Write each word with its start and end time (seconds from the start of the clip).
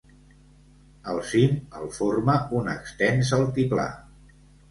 El 1.13 1.19
cim 1.33 1.51
el 1.81 1.85
forma 1.99 2.39
un 2.61 2.73
extens 2.75 3.31
altiplà. 3.41 3.87